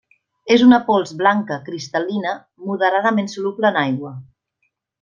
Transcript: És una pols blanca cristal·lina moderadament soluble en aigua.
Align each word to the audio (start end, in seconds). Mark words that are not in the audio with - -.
És 0.53 0.61
una 0.67 0.79
pols 0.87 1.11
blanca 1.19 1.57
cristal·lina 1.67 2.31
moderadament 2.71 3.31
soluble 3.37 3.73
en 3.73 3.79
aigua. 3.87 4.15